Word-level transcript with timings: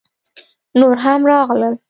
_نور 0.79 0.95
هم 1.03 1.19
راغلل! 1.29 1.73